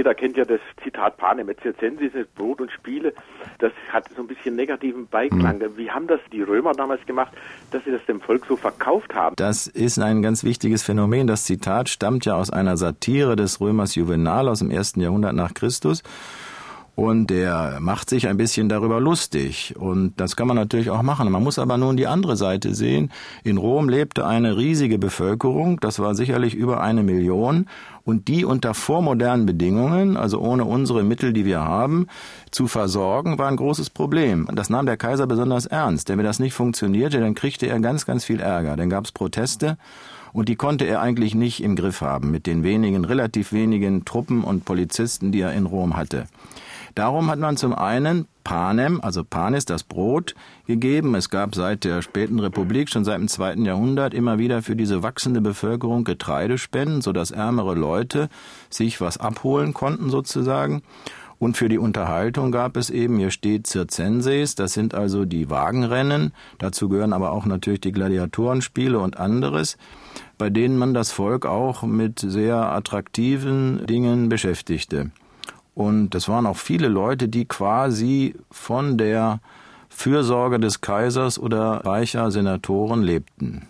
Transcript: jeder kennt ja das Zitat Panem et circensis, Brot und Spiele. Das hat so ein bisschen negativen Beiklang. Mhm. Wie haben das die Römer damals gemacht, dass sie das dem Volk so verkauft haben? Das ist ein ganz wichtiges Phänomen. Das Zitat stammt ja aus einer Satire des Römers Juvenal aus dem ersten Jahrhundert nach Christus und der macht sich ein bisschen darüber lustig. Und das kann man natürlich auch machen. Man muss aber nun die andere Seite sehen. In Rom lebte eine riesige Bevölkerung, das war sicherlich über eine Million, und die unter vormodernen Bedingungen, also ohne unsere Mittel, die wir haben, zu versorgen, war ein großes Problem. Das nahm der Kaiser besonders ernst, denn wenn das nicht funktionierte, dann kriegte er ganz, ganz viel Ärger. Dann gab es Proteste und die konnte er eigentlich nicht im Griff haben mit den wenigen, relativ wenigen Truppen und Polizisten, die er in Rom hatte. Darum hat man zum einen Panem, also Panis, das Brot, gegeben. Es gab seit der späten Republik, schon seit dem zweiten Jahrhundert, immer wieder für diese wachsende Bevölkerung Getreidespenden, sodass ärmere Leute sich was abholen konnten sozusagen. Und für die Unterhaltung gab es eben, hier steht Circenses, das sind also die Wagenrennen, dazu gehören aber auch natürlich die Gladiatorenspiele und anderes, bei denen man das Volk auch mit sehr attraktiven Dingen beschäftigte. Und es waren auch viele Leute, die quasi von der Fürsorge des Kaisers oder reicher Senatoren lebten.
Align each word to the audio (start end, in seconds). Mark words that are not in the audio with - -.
jeder 0.00 0.14
kennt 0.14 0.38
ja 0.38 0.46
das 0.46 0.60
Zitat 0.82 1.18
Panem 1.18 1.50
et 1.50 1.60
circensis, 1.60 2.12
Brot 2.34 2.62
und 2.62 2.72
Spiele. 2.72 3.12
Das 3.58 3.70
hat 3.92 4.08
so 4.16 4.22
ein 4.22 4.28
bisschen 4.28 4.56
negativen 4.56 5.06
Beiklang. 5.06 5.58
Mhm. 5.58 5.76
Wie 5.76 5.90
haben 5.90 6.06
das 6.06 6.20
die 6.32 6.40
Römer 6.40 6.72
damals 6.72 7.04
gemacht, 7.04 7.32
dass 7.70 7.84
sie 7.84 7.90
das 7.90 8.02
dem 8.06 8.18
Volk 8.18 8.46
so 8.46 8.56
verkauft 8.56 9.14
haben? 9.14 9.36
Das 9.36 9.66
ist 9.66 9.98
ein 9.98 10.22
ganz 10.22 10.42
wichtiges 10.42 10.82
Phänomen. 10.82 11.26
Das 11.26 11.44
Zitat 11.44 11.90
stammt 11.90 12.24
ja 12.24 12.34
aus 12.34 12.48
einer 12.48 12.78
Satire 12.78 13.36
des 13.36 13.60
Römers 13.60 13.94
Juvenal 13.94 14.48
aus 14.48 14.60
dem 14.60 14.70
ersten 14.70 15.02
Jahrhundert 15.02 15.34
nach 15.34 15.52
Christus 15.52 16.02
und 17.00 17.30
der 17.30 17.78
macht 17.80 18.10
sich 18.10 18.28
ein 18.28 18.36
bisschen 18.36 18.68
darüber 18.68 19.00
lustig. 19.00 19.74
Und 19.78 20.12
das 20.18 20.36
kann 20.36 20.46
man 20.46 20.56
natürlich 20.56 20.90
auch 20.90 21.00
machen. 21.00 21.32
Man 21.32 21.42
muss 21.42 21.58
aber 21.58 21.78
nun 21.78 21.96
die 21.96 22.06
andere 22.06 22.36
Seite 22.36 22.74
sehen. 22.74 23.10
In 23.42 23.56
Rom 23.56 23.88
lebte 23.88 24.26
eine 24.26 24.58
riesige 24.58 24.98
Bevölkerung, 24.98 25.80
das 25.80 25.98
war 25.98 26.14
sicherlich 26.14 26.54
über 26.54 26.82
eine 26.82 27.02
Million, 27.02 27.64
und 28.04 28.28
die 28.28 28.44
unter 28.44 28.74
vormodernen 28.74 29.46
Bedingungen, 29.46 30.18
also 30.18 30.40
ohne 30.40 30.66
unsere 30.66 31.02
Mittel, 31.02 31.32
die 31.32 31.46
wir 31.46 31.60
haben, 31.60 32.06
zu 32.50 32.66
versorgen, 32.66 33.38
war 33.38 33.48
ein 33.48 33.56
großes 33.56 33.88
Problem. 33.88 34.46
Das 34.52 34.68
nahm 34.68 34.84
der 34.84 34.98
Kaiser 34.98 35.26
besonders 35.26 35.64
ernst, 35.64 36.10
denn 36.10 36.18
wenn 36.18 36.26
das 36.26 36.38
nicht 36.38 36.52
funktionierte, 36.52 37.18
dann 37.18 37.34
kriegte 37.34 37.66
er 37.66 37.80
ganz, 37.80 38.04
ganz 38.04 38.26
viel 38.26 38.40
Ärger. 38.40 38.76
Dann 38.76 38.90
gab 38.90 39.06
es 39.06 39.12
Proteste 39.12 39.78
und 40.34 40.50
die 40.50 40.56
konnte 40.56 40.84
er 40.84 41.00
eigentlich 41.00 41.34
nicht 41.34 41.62
im 41.62 41.76
Griff 41.76 42.02
haben 42.02 42.30
mit 42.30 42.46
den 42.46 42.62
wenigen, 42.62 43.06
relativ 43.06 43.52
wenigen 43.52 44.04
Truppen 44.04 44.44
und 44.44 44.66
Polizisten, 44.66 45.32
die 45.32 45.40
er 45.40 45.54
in 45.54 45.64
Rom 45.64 45.96
hatte. 45.96 46.26
Darum 46.94 47.30
hat 47.30 47.38
man 47.38 47.56
zum 47.56 47.74
einen 47.74 48.26
Panem, 48.44 49.00
also 49.00 49.22
Panis, 49.22 49.64
das 49.64 49.84
Brot, 49.84 50.34
gegeben. 50.66 51.14
Es 51.14 51.30
gab 51.30 51.54
seit 51.54 51.84
der 51.84 52.02
späten 52.02 52.40
Republik, 52.40 52.88
schon 52.88 53.04
seit 53.04 53.18
dem 53.18 53.28
zweiten 53.28 53.64
Jahrhundert, 53.64 54.14
immer 54.14 54.38
wieder 54.38 54.62
für 54.62 54.76
diese 54.76 55.02
wachsende 55.02 55.40
Bevölkerung 55.40 56.04
Getreidespenden, 56.04 57.00
sodass 57.00 57.30
ärmere 57.30 57.74
Leute 57.74 58.28
sich 58.68 59.00
was 59.00 59.18
abholen 59.18 59.74
konnten 59.74 60.10
sozusagen. 60.10 60.82
Und 61.40 61.56
für 61.56 61.70
die 61.70 61.78
Unterhaltung 61.78 62.52
gab 62.52 62.76
es 62.76 62.90
eben, 62.90 63.16
hier 63.16 63.30
steht 63.30 63.66
Circenses, 63.66 64.56
das 64.56 64.74
sind 64.74 64.94
also 64.94 65.24
die 65.24 65.48
Wagenrennen, 65.48 66.34
dazu 66.58 66.90
gehören 66.90 67.14
aber 67.14 67.32
auch 67.32 67.46
natürlich 67.46 67.80
die 67.80 67.92
Gladiatorenspiele 67.92 68.98
und 68.98 69.16
anderes, 69.16 69.78
bei 70.36 70.50
denen 70.50 70.76
man 70.76 70.92
das 70.92 71.12
Volk 71.12 71.46
auch 71.46 71.82
mit 71.82 72.18
sehr 72.18 72.56
attraktiven 72.56 73.86
Dingen 73.86 74.28
beschäftigte. 74.28 75.12
Und 75.74 76.14
es 76.14 76.28
waren 76.28 76.46
auch 76.46 76.56
viele 76.56 76.88
Leute, 76.88 77.28
die 77.28 77.44
quasi 77.44 78.34
von 78.50 78.98
der 78.98 79.40
Fürsorge 79.88 80.58
des 80.58 80.80
Kaisers 80.80 81.38
oder 81.38 81.84
reicher 81.84 82.30
Senatoren 82.30 83.02
lebten. 83.02 83.66